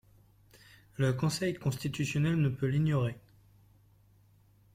[0.97, 3.19] Le Conseil constitutionnel ne peut l’ignorer.